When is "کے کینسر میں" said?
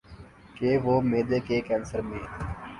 1.39-2.23